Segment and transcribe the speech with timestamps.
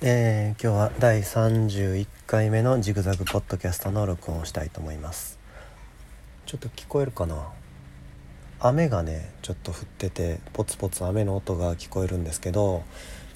[0.00, 5.40] えー、今日は第31回目のジグザグポッドキャストの録音をしたいと思います。
[6.46, 7.48] ちょっと聞こえるかな？
[8.60, 12.84] 雨がねちょっと降っててポツポツ雨の音が聞こえるんですけど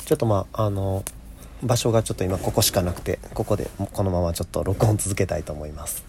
[0.05, 1.05] ちょっとまああの
[1.65, 6.05] 場所がちょっと今ここしかなくてここでこのままちょっと録音続けたいと思います。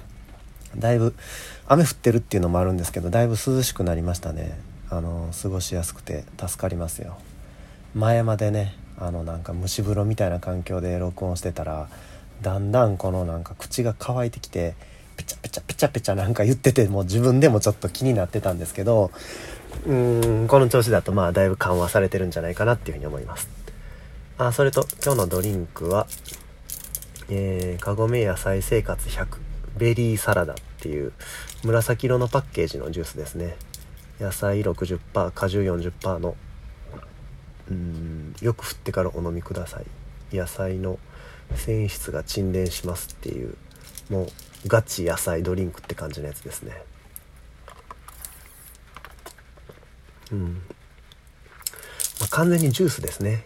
[0.76, 1.14] だいぶ
[1.66, 4.60] 雨降ってるっていうのもあるんですけどだいぶ涼しくなりましたね。
[4.90, 7.16] あの過ごしやすくて助かりますよ。
[7.94, 11.88] 前までねあのなんか蒸し風呂みたいな環境で録音してたら
[12.42, 14.74] だんだんこのなんか口が乾いてきて
[15.16, 19.10] ペチャペチャペチャペチャなんか言っててもう自分でもちょっと気になってたんですけど
[19.86, 23.48] うーんこの調子だとまあだいぶ緩和されてるんじゃないかなっていうふうに思います。
[24.38, 26.06] あそれと今日のドリンクは
[27.30, 29.26] えー、かごめ野菜生活100
[29.76, 31.12] ベリーサラダっていう
[31.62, 33.56] 紫色のパッケージのジュースですね。
[34.18, 36.36] 野菜60%果汁40%の
[37.70, 40.36] うんよく振ってからお飲みください。
[40.36, 40.98] 野菜の
[41.54, 43.56] 繊維質が沈殿しますっていう
[44.10, 44.28] もう
[44.66, 46.82] ガチ野菜ドリンクって感じのやつですね。
[50.32, 50.62] うん。
[52.20, 53.44] まあ、完全にジュースですね。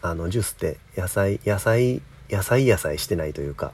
[0.00, 3.72] あのジュースって野菜野菜野菜野菜してないというか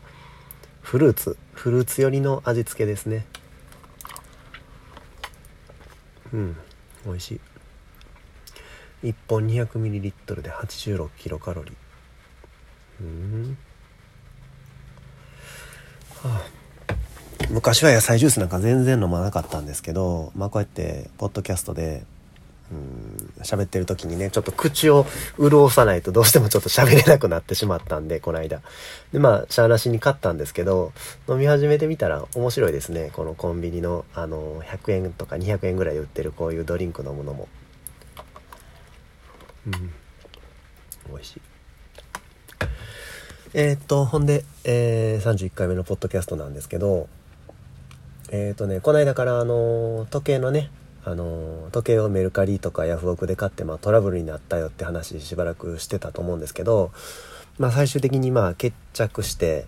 [0.82, 3.26] フルーツフルーツ寄りの味付けですね。
[6.32, 6.56] うん。
[7.06, 7.40] 美味しい。
[9.02, 11.72] 1本 200ml で 86kcal
[13.00, 13.58] うん。
[16.22, 16.58] はあ。
[17.50, 22.04] 昔は野菜ジュースなんか全然飲まなかったんですけどまあこうやってポッドキャストで
[22.70, 25.06] うん喋ってる時にねちょっと口を
[25.38, 28.60] 潤さないとどうしてもちょっと喋れなくなってしまったんでこの間。
[29.12, 30.92] でまあシャーなしに買ったんですけど
[31.28, 33.10] 飲み始めてみたら面白いですね。
[33.14, 37.48] このコンビニのあの100円とか200円ぐらいで売ってるこういうドリンクのものも。
[39.68, 41.12] うん。
[41.12, 41.40] 美味しい。
[43.54, 47.08] えー、っとほんで、えー、31回目のポッドキャストなんですけど
[48.30, 50.70] えー、っとねこの間からあの時計のね
[51.04, 56.92] あの時計をメルカリとかヤフオクで買って、まあ、トラブルになったよって話しばらくしてたと思うんですけど、
[57.58, 59.66] まあ、最終的にまあ決着して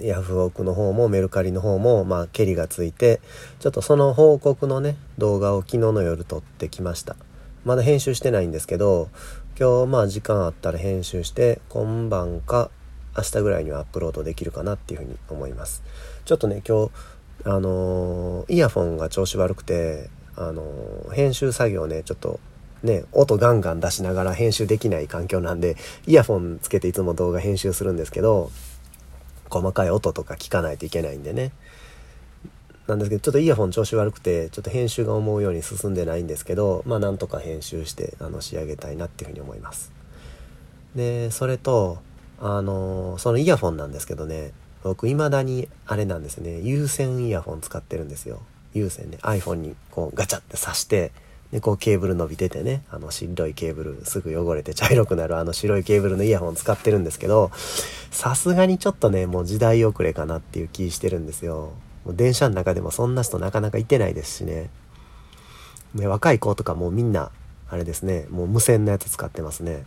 [0.00, 3.20] ヤフオクの方もメルカリの方もまあケリがついて
[3.60, 7.16] ちょっとその報告のね動画を昨日の夜撮ってきました。
[7.64, 9.08] まだ編集してないんですけど
[9.58, 12.70] 今日まあ時間あったら編集して今晩か
[13.16, 15.82] 明日ぐらいにはアップロードできるかなっていうふうに思います
[16.24, 16.92] ちょっとね今日
[17.44, 22.38] あのー、イヤフォンが調子悪くて、あのー、編集作業ね、ちょっと
[22.82, 28.50] ね、音ガンガン出しながら編集できない環境なんで、イヤフォンつけていつも動画編集するんですけど、
[29.50, 31.52] 細かい音とか聞かないといけないんでね。
[32.86, 39.92] なんですけど、ちょっとイヤフォン調子悪くて、ちょっと編集が思うように進んでないんですけど、まあなんとか編集して、あの、仕上げたいなっていうふうに思います。
[40.94, 41.98] で、それと、
[42.40, 48.40] あの、そのイヤフォンなんですけどね、僕未だにあれなんですね有線イヤホン使ってるんですよ
[48.74, 51.12] 有線ね iPhone にこうガチャって挿して
[51.52, 57.50] でこうケーブル伸びててねあの白いケーブルすぐ汚れて茶色くなるあの白いケーブルのイヤホン使ってるんですけど
[58.10, 61.72] さすがにちょっとねもう時代遅れかなっていう気してるんですよ
[62.04, 64.70] もう電車の中でもそんな人なかなかいてないですしね。
[65.94, 67.30] で若い子とかもうみんな
[67.68, 68.26] あれですね。
[68.30, 69.84] もう無線のやつ使ってますね。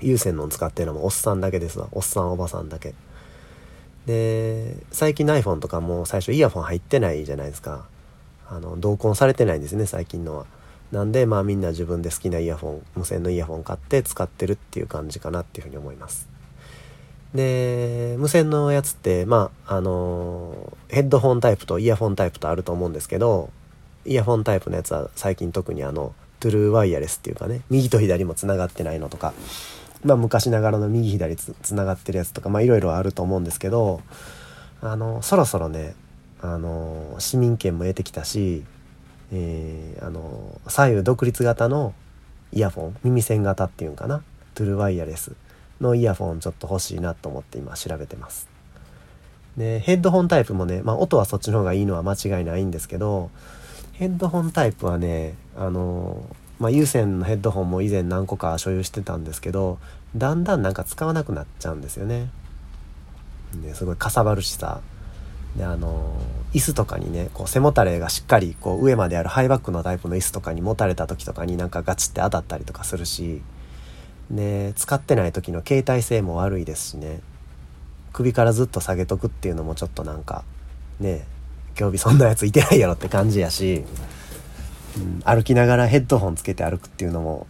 [0.00, 1.88] 有線の使ってるのもおっさんだけですわ。
[1.92, 2.94] おっさんおばさんだけ。
[4.06, 7.86] で最近の iPhone とかも最初イヤホン入ってないじゃないですか。
[8.46, 10.46] あの同梱されてないんですね最近のは。
[10.92, 16.33] なんでまあみんな自分で好きなイヤホン無線のイヤホン買って使ってるっていう感じかなっていうふうに思います。
[17.34, 23.50] で無線のやつってまああのヘッドホンタイプとイヤホンタイプとあると思うんですけど
[24.04, 29.34] イヤホンタイプのやつは最近特にあのトゥルーワイヤレスっていうかね右と左もつながってないのとか
[30.04, 34.02] まあ、昔ながらの右左つつながってるやつとかまあいろいろあると思うんですけど
[34.82, 35.94] あのそろそろね
[36.42, 38.64] あの市民権も得てきたし、
[39.32, 41.94] えー、あの左右独立型の
[42.52, 44.22] イヤフォン耳栓型っていうんかな
[44.54, 45.32] トゥルーワイヤレス
[45.80, 48.48] のイヤフォンちょっと欲しいなと思って今調べてます。
[49.56, 53.30] でヘッドホンタイプもね、まあ、音はそっちの方がいいのは間違いないんですけど
[53.92, 56.26] ヘッドホンタイプはねあの
[56.58, 59.78] まあ、有線のヘッドホンも以前何個か所有してたんですけど
[60.16, 62.30] だんだんなんか使わなくなっちゃうんですよね。
[63.62, 64.80] ですごいかさばるしさ
[65.56, 66.16] であの
[66.52, 73.42] 椅子とかにねこう背もたれがしっかりこう上まであるハイバックのタイプの椅子とかに持たれた時とかになんかガチって当たったりとかするし
[74.74, 77.20] 使ってない時の携帯性も悪いですしね。
[78.12, 80.44] 首からずっと下げとくっていうのもちょっとなんか
[81.00, 81.26] ね
[81.78, 83.84] 今日日そんなやついてないやろって感じやし
[84.96, 87.46] うん、歩きながらヘッドホンつけて歩くっていうのも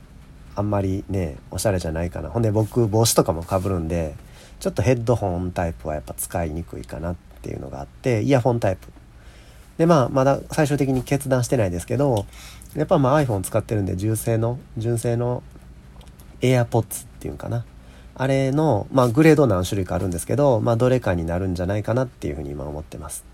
[0.56, 2.30] あんまりねおしゃれじゃないかな。
[2.30, 4.14] ほんで僕帽子とかもかぶるんで
[4.60, 8.88] ちょっとヘッドホンタイプはやっぱ使いにくいかなっていうのがあってイヤホンタイプ。
[9.78, 12.26] でまあまだ最終的に決断してないですけど
[12.76, 15.42] やっぱまあ iPhone 使ってるんで純正の純正の
[16.44, 17.64] AirPods っていうんかな
[18.16, 23.24] あれの、まあ、グレード何種類かあるんですけど、まあ、どれかになるんじゃないかなっていうふうに今思ってます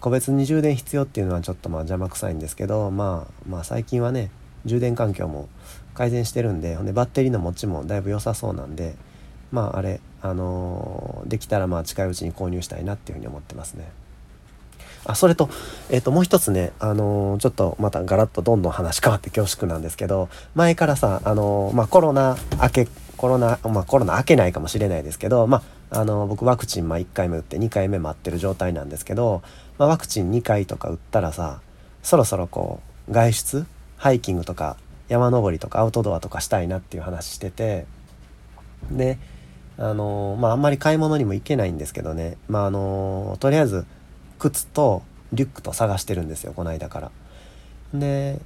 [0.00, 4.30] 個別に充電必要っていうのはちょっとまあ邪魔くさいんですけど、まあ、まあ最近はね
[4.64, 5.48] 充電環境も
[5.94, 8.94] 改善してるんでほんでバッテリーの持ちもだいぶ良さそうなんで
[9.52, 13.88] まああれあのー、できたらまあ近いうちに購入したいなっていうふうに思ってますね。
[15.06, 15.48] あそれと,、
[15.88, 29.42] えー、ともう一つね、あのー、ちょっとまたガラッとどんどん話変わって恐縮なんですけど前からさ、あのー、まあ、コロナ明けコロナ、まあ、コロナ明けないかもしれないですけど、まあ、あの僕ワクチンまあ1回目打って2回目待ってる状態なんですけど、
[29.78, 31.60] まあ、ワクチン2回とか打ったらさ
[32.02, 33.66] そろそろこう外出
[33.96, 34.76] ハイキングとか
[35.08, 37.86] 山登りとかアウトドアとかしたいなっていう話してて
[38.90, 39.18] で
[39.78, 43.86] あのまああんまり買い物にも行けないんですけどねまああのとりあえず
[44.38, 45.02] 靴と
[45.32, 47.10] リュックと探してるんですよこの間から。
[47.94, 48.40] で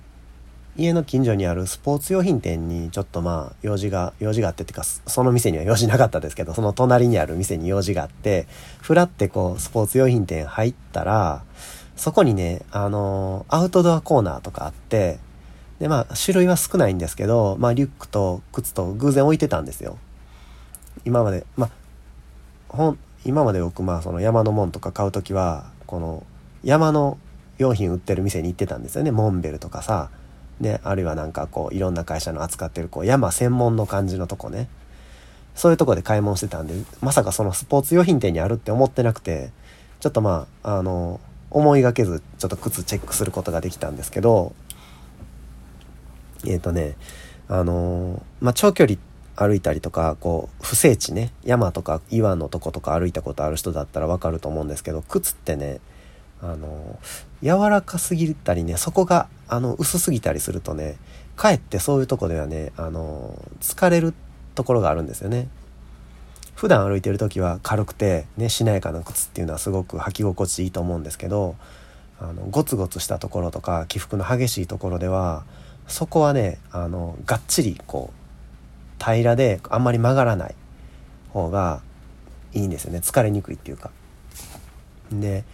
[0.77, 8.47] 家の近所にあるスポーツ用品店にちょっとまあ用事が用事があってっていうかその店には用事なかったですけどその隣にある店に用事があって
[8.81, 11.43] ふらってこうスポーツ用品店入ったら
[11.97, 15.19] そこにねあのアウトドアコーナーとかあって
[15.81, 19.99] でまあ種類は少ないんですけどまあリュックと靴と偶然置いてたんですよ
[21.05, 21.69] 今までま
[22.73, 22.95] あ
[23.25, 26.25] 今まで僕まあその山のもんとか買う時はこの
[26.63, 27.19] 山の
[27.59, 29.11] 用品売ってる店に行ってたんですよね。
[29.11, 30.09] モンベルとかさ。
[30.61, 34.69] であるいはなんかこういろんな会社の扱ってるこう山専門の感じのとこね。
[35.57, 39.51] そういうとこで買い物してたんでまさかそのスポーツ用品店にあるって思ってなくて
[39.99, 41.19] ちょっとまああの
[41.51, 44.55] 思いがけずちょっと靴チェックすることができたんですけど
[46.47, 46.95] えっ、ー、とね
[47.49, 49.10] あのまあ長距離って
[49.43, 55.81] 歩いたりとかこう不整地ね山とか岩のとことか歩いたことある人だったらわかると思うんですけど靴ってね
[56.43, 56.99] あの
[57.43, 60.97] 柔らかすぎたりねそこがあの薄すぎたりするとね
[61.37, 64.13] かえってそういうとこではねあの疲れる
[64.55, 65.49] ところがあるんですよね。
[66.55, 71.57] 普段歩いてる時は軽くてねしなやかな靴っていうのはすごく履き心地いいと思うんですけど
[72.21, 75.45] あのゴツゴツしたところとか起伏の激しいところでは
[75.89, 78.20] そこはねあのがっちりこう
[79.01, 80.55] 平らであんまり曲がらない
[81.33, 81.81] 方が
[82.53, 82.99] いいんですよね。
[82.99, 83.91] 疲れにくいっていうか。
[85.13, 85.45] で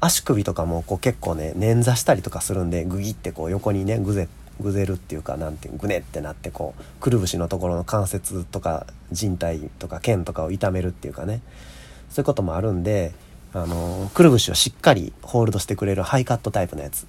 [0.00, 4.28] 足首とかもこう結構ね捻挫したりとかするんでグギってこう横にねぐぜ
[4.60, 11.40] ぐぜるっていうかなんていうぐねってなってこうくるぶしのところの関節とか靭帯とか腱とかを痛めるっていうかね。
[12.10, 13.12] そういうこともあるんで
[13.52, 17.06] あのくるぶしをしっかりホールドしてくれるハイカットタイプのやつ。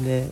[0.00, 0.30] で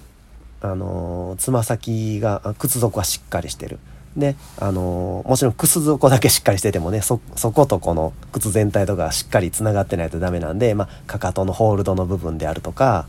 [0.60, 3.78] あのつま先が靴底はしっかりしてる。
[4.16, 13.06] であのもちろん靴底だけしっかりしててもねそことこの靴全体とかしっかりつながってないとダメなんで、まあ、かかとのホールドの部分であるとか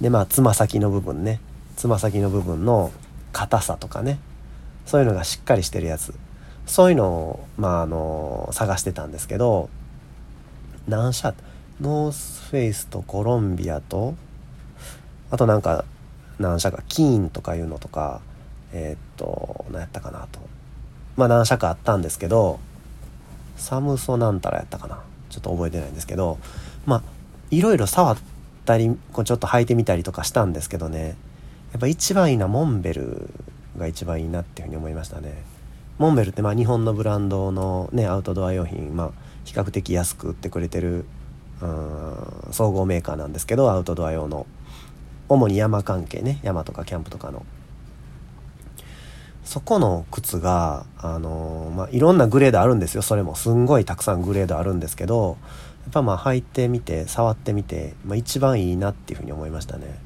[0.00, 1.40] でまあつま先の部分ね
[1.76, 2.90] つま先の部分の
[3.32, 4.18] 硬さとかね
[4.84, 6.14] そういうのがしっかりしてるやつ。
[6.66, 9.70] そういうのを、まあ、あの探してたんですけど
[10.86, 11.34] 何社？
[11.80, 14.14] ノースフェイスとコロンビアと
[15.30, 15.86] あとなんか
[16.38, 18.20] 何社かキーンとかいうのとか
[18.72, 20.40] えー、っと何やったかなと。
[21.16, 22.60] まあ何社かあったんですけど
[23.56, 25.00] サムソなんたらやったかな。
[25.30, 26.38] ちょっと覚えてないんですけど
[26.86, 27.02] まあ
[27.50, 28.18] いろいろ触っ
[28.64, 31.16] たりこうちょっと履いてみたりとかしたんですけどね。
[31.72, 33.28] やっぱ一番いいのはモンベル
[33.76, 35.42] が一番いいなっていうふうに思いましたね。
[35.98, 39.10] モンベルってまあ日本のブランドのねアウトドア用品まあ
[39.44, 41.04] 比較的安く売ってくれてる
[41.60, 44.46] うん総合メーカーなんですけどアウトドア用の。
[45.30, 47.44] 主に山関係ね山とかキャンプとかの。
[49.48, 53.00] そこの靴が、あのー、まあ、いろんなグレードあるんですよ。
[53.00, 53.34] それも。
[53.34, 55.38] すんごいたくさんグレードあるんですけど、
[55.84, 59.98] やっぱまあ履いてみて、触ってみて、まあ、一番いいなっていうふうに思いましたね。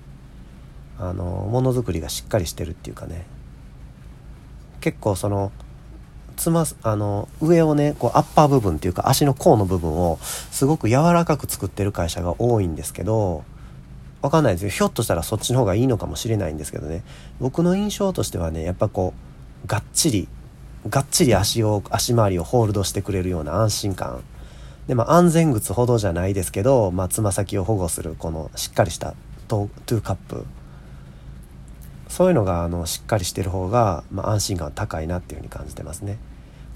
[0.96, 3.26] あの、ものづくりがしっかりしてるっていうかね。
[4.80, 5.50] 結構その、
[6.36, 13.42] つま、あの、上をね、こうアッパー部分っていうか足の甲の部分をすごく柔らかく作ってる会社が多いんですけど、
[14.20, 14.70] わかんないですよ。
[14.70, 17.02] ひょっとしたらそっちの方がいいのかもしれないんですけどね。
[17.40, 19.31] 僕の印象としてはね、やっぱこう、
[19.66, 20.28] がっちり
[20.88, 24.22] がっちり足を足回りをホールドしてくれるような安心感。
[24.88, 29.14] でまあ安全靴ほどじゃないですけどまつま先を保護するこのしっかりした
[29.46, 30.44] トゥーカップ。
[32.08, 36.18] そういうのがあのしっかりしてる方が、まあ、安心感高いなっていうふうに感じてますね。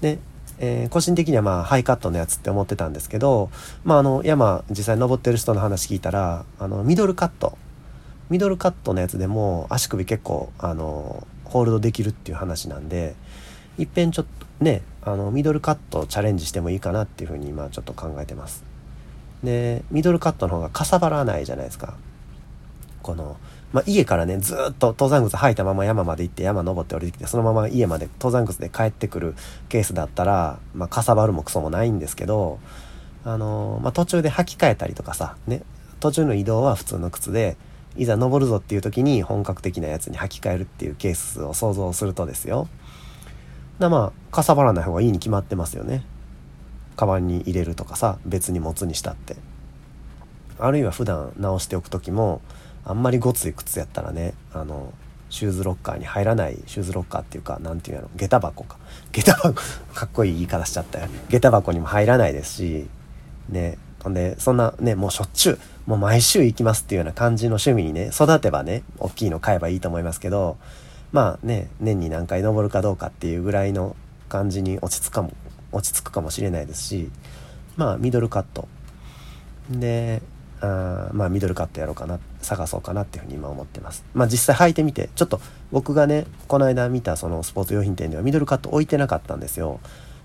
[0.01, 0.17] で、
[0.57, 3.51] えー、個人的にはまあハイカットのやつって思ってたんですけど、
[3.83, 7.57] まあ、あの山実際登ってる人の話聞いたらあのミドルカット。
[8.29, 13.15] ミドルカットのやつでも足首結構あのホールドできるっていう話なんで
[13.77, 18.63] いっぺんちょっとねあのミドルカットチャレンジしてもいいかなっていうふうに今ちょっと考えてます。
[19.43, 21.95] でミドルカットの方がかさばらないじゃないですか。
[23.03, 23.37] この、
[23.71, 29.35] まあ、家からねずっと登山靴履いたまま山まで行って山登って降りてきてそのまま家まで登山靴で帰ってくる
[29.69, 32.59] ケースだったら、まあ、かさばるもクソもないんですけど
[33.23, 35.61] あの、まあ、途中で履き替えたりとかさね
[35.99, 37.55] 途中の移動は普通の靴で
[37.97, 42.67] いざ登るぞっていう時に本格的なやつに履き替えるっていうケースを想像するとですよ。
[43.79, 46.03] だまあかさばらない方がいいに決まってますよね。
[46.95, 49.35] カバンに入れるとかさ別に持つにしたって。
[50.59, 52.41] あるいは普段直しておく時も
[52.83, 54.91] あんまりごつい靴やったらねあの
[55.29, 58.77] シューズロッカーに入らないシューズロッカーっていうか何て言うんやろ下駄箱か。
[59.11, 59.53] 下駄箱
[59.93, 61.07] かっこいい言い方しちゃったよ。
[61.29, 62.87] 下駄箱にも入らないですし
[63.49, 63.77] ね。
[64.03, 70.57] ほんでそんなねもうしょっちゅうもう毎週行きますっていうような感じの趣味にね育てばね大きいの買えばいいと思いますけど
[71.11, 73.95] まあね年に何回登るかどうかっていうぐらいの
[74.29, 75.31] 感じに落ち着くかも
[75.71, 77.09] 落ち着くかもしれないですし
[77.75, 78.67] まあミドルカット。
[79.69, 80.21] で
[80.59, 84.03] あまあミドルカットやろうかな探そうかなっていうふうに今思ってます。
[84.13, 85.39] まあ実際履いてみてちょっと
[85.71, 89.79] 僕がねこの間見たそのスポーツ用品店ではミドルカット置いてなかったんですよ。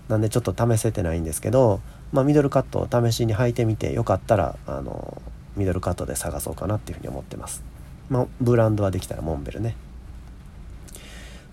[0.09, 1.79] なんでちょっと試せてないんですけど
[2.13, 5.21] まあミドルカットを試しに履いてみてよかったらあの
[5.57, 7.63] ミドルカットで探そうかなっていうふうに思ってます。
[8.09, 9.75] まあブランドはできたらモンベルね。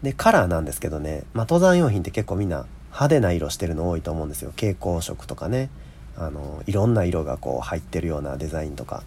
[0.02, 4.50] でカラーなんですけどね、まあ、登山用品って結構みんな派手な色してるの多いと思うんですよ。
[4.50, 5.70] 蛍光色とかね。
[6.16, 9.02] あのいろんな色がこう入ってるようなデザインとか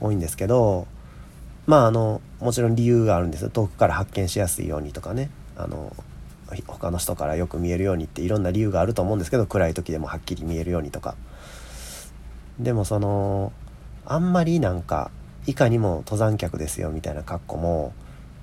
[0.00, 0.86] 多いんですけど
[1.66, 3.50] まああのもちろん理由があるんですよ。
[3.50, 5.30] 遠くから発見しやすいようにとかね。
[5.56, 5.94] あの
[6.60, 11.14] 他の人からよく見えるようにっていろんな理由があると思うんですけど暗い時でもはっきり見えるようにとか
[12.58, 13.52] でもその
[14.04, 15.10] あんまりなんか
[15.46, 17.94] いかにも登山客ですよみたいな格好も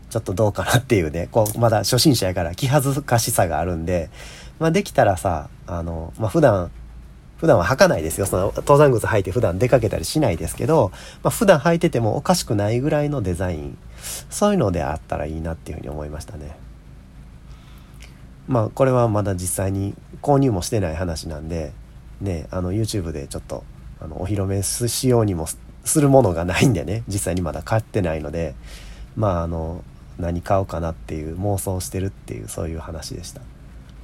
[0.09, 4.09] ちょっとどうかなっていうねこうまだ初心者やから気恥ずかしさがあるんで、
[4.57, 6.71] まあ、できたらさあの、まあ、普段
[7.39, 8.25] 普段は履かないですよ。
[8.25, 10.91] その登山靴履いて普段出かけたりしないですけど、
[11.23, 13.77] まあ、普段履いててもおかしくないぐらいのデザイン、
[14.29, 16.57] そういうのであったらいいなっていうふうに思いましたね。
[18.49, 21.71] まあこれはまだ実際に購入もしてない話なんで、
[22.19, 23.63] ね、あの YouTube でちょっと
[24.01, 25.47] あのお披露目しようにも
[25.85, 28.55] するものがないんでね、 実際にまだ買ってないので、
[29.15, 29.83] まああの、
[30.17, 33.41] 何買おうかなっていう妄想してるっていうそういう話でした。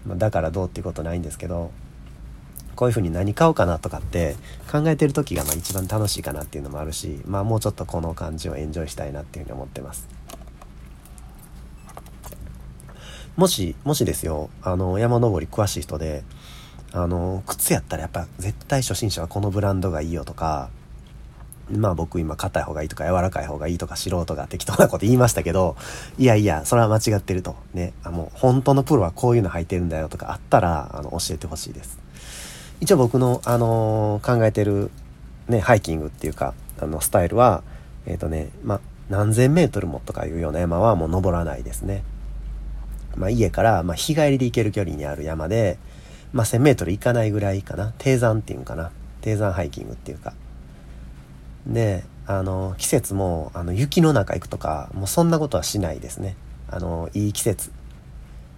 [0.05, 1.71] ま、だからどうっていうことないんですけど、
[2.75, 4.35] こういうふうに何買おうかなとかって
[4.69, 10.09] 考えてる時がまあ一番楽しいかなっていうのもあるしまあもうちょっとこの感じをエンジョイしたいなっていうふうに思ってます
[13.37, 16.23] もしもしですよあの山登り詳しい人で
[16.93, 20.69] あの靴やったらやっぱ絶対初心者はこのブランドがいいよとか
[21.69, 25.75] まあ僕今硬い方がいいとか柔らかい方がいいとか素人が適当なこと言いましたけど
[26.17, 32.05] いやいやそれは間違ってるとねあもう本当のプロはこういうの履いてるんだよとかあったらあの教えてほしいです
[32.81, 34.91] 一応僕の、あのー、考えてる、
[35.47, 37.63] ね、ハイキングっていうか、あの、スタイルは、
[38.05, 42.03] えっ、ー、とね、まあ、何千メートルもとかいうような山はもう登らないですね。
[43.17, 45.77] まあ、家から、まあ、日帰りで行ける距離にある山で、
[46.33, 47.93] まあ、1000メートル行かないぐらいかな。
[47.97, 48.91] 低山っていうんかな。
[49.21, 50.33] 低山ハイキングっていうか。
[51.67, 56.35] で、あの、季節も、あの、雪の中行くとか、もうそんなことはしないですね。
[56.69, 57.71] あの、いい季節。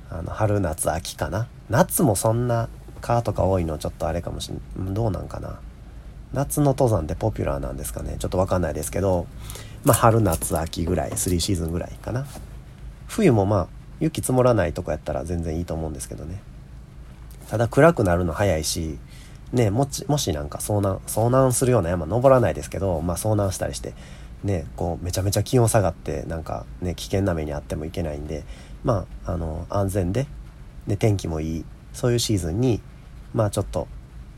[0.10, 1.48] あの、春、夏、秋かな。
[1.70, 2.70] 夏もそんな
[3.02, 5.60] 川とか多いのちょっとあれかもしんどうなんかな
[6.34, 9.28] 夏の登山ってポピュラーなんですかねちょっとわかんないですけど
[9.84, 12.26] まあ春夏秋ぐらい3シーズンぐらいかな
[13.08, 13.68] 冬もまあ
[14.00, 16.40] 雪積もらないとこやったら全然いいと思うんですけどね。
[17.50, 18.98] ただ暗くなるの早いし
[19.54, 23.94] ねもちもしなんか遭難遭難するような山登らないですけどまあ遭難したりして
[24.44, 28.44] ねこうめちゃめちゃ気温下がってなんかね危険な目にあってもいけないんで
[28.84, 30.28] まああの安全で
[30.88, 32.82] で天気もいいそういうシーズンに
[33.34, 33.88] まあちょっと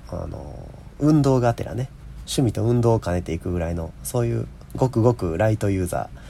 [0.10, 0.56] あの
[1.00, 1.90] 運動がてらね
[2.22, 6.29] 趣味と運動を兼ねていくぐらいのそういうごくごくライトユーザー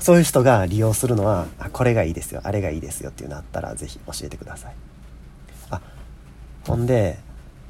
[0.00, 4.74] そういう人が利用するのはあこれがいいですよあれがいいですよっていうのあったら是非教えてください
[5.70, 5.80] あ
[6.66, 7.18] ほんで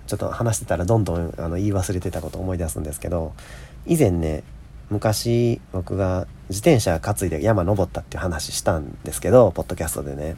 [0.07, 3.33] ちょっと話してたらどんどんあの言い忘れてたこと思い出すんですけど
[3.87, 4.43] 以前ね
[4.91, 10.37] 昔僕が自転車担いで山登ったっていう話したんですけどポッドキャストでね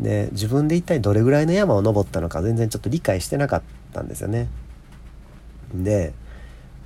[0.00, 3.62] で自分で一体どれぐらいの山を登ったのか全然ちょっと理解してなかっ
[3.92, 4.48] たんですよね。
[5.74, 6.14] で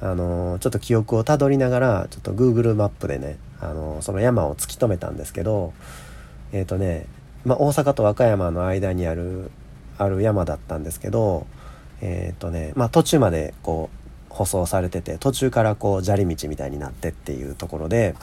[0.04, 5.73] あのちょっと記憶をたどりながらちょっと Google マップでねあのその山を突き止めたんですけど
[6.52, 7.06] えっ、ー、とね、
[7.46, 9.50] まあ、大阪と和歌山の間にある
[9.96, 11.46] ある山だったんですけど
[12.02, 13.88] えっ、ー、とね、まあ、途中までこ
[14.30, 18.14] う舗装されてて途中からこう砂利道みたいになってっていうところで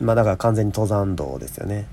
[0.00, 1.88] まあだから完全に登山道ですよね。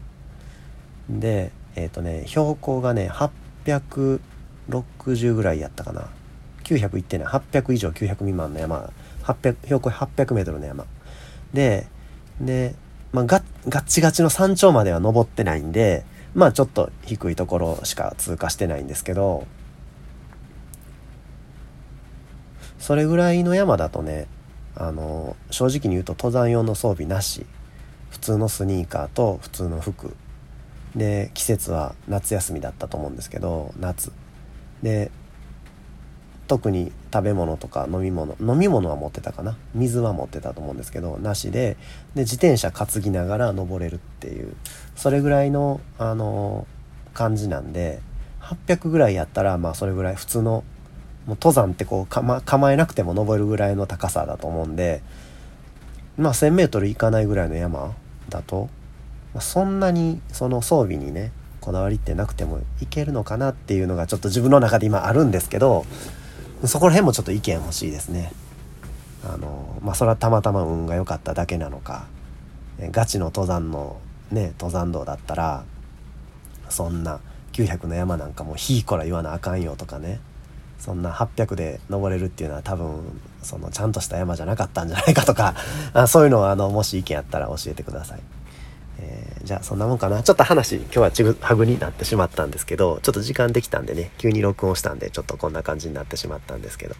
[1.09, 6.07] でえっ、ー、とね標高がね860ぐらいやったかな
[6.65, 8.91] 900いってない800以上900未満の山
[9.23, 10.85] 800標高 800m の山。
[11.53, 11.87] で
[12.41, 12.75] で、
[13.11, 19.45] まあ、ガガッチガチの山頂までは登ってないんでまあちょっと低いところしか通過してないんですけど
[22.79, 24.27] それぐらいの山だとね
[24.75, 27.45] あの正直に言うと登山用の装備なし。
[28.13, 30.15] 普通のスニーカーと普通の服。
[30.95, 34.11] で季節は夏休みだったと思うんですけど夏。
[34.83, 35.09] で
[36.53, 39.57] 特に食べ物とか飲み物飲み物は持ってたかな？
[39.73, 41.77] 水は持ってたと思うんですけどなしで
[42.13, 44.55] で自転車担ぎながら登れるっていう
[44.95, 46.67] それぐらいのあの
[47.15, 48.01] 感じなんで
[48.39, 50.63] 800ぐらいやったらまあそれぐらい普通の
[51.25, 55.01] もう登山ってこうま構えなくても登るぐらいの高さだと思うんで
[56.17, 57.95] まあ 1,000m いかないぐらいの山
[58.29, 58.69] だと、
[59.33, 61.31] まあ、そんなにその装備にね
[61.61, 65.85] こだわりってなくてもいけるのかなっていうのがちょっと自分の中で今あるんですけど
[66.65, 68.31] そこら辺もちょっと意見欲しいですね。
[69.25, 72.07] あのまあそれはたまたま運が良かっただけなのか
[72.91, 73.97] ガチの登山の
[74.31, 75.63] ね登山道だったら
[76.69, 77.19] そんな
[77.53, 80.19] 900の山なんかもう「ひいこら言わなあかんよ」とかね
[80.79, 85.55] そんな800で登れるっていうのは多分そのちゃんとした山じゃなかったんじゃないかとか
[86.07, 88.19] そういうのはあのもし意見あったら教えてください。
[88.99, 90.23] えー、じゃあそんなもんかな。
[90.23, 96.95] ちょっと話今日はちぐはぐになってしまったんですけどちょっと時間できたんでね急に録音したんでちょっとこんな感じになってしまったんですけど、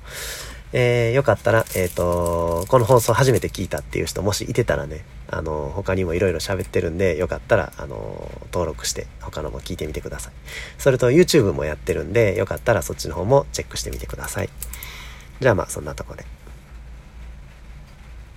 [0.74, 10.34] えー、よかったら、えっ、ー、とこの放送初めて聞いたっていう人もしいてたらねあの他にもいろいろ喋ってるんでよかったらあの登録して他のも聞いてみてください。
[10.78, 14.50] それと YouTube もやってるんでよかったらそっちの方もチェックしてみてください。
[15.40, 16.26] じゃあまあそんなとこで。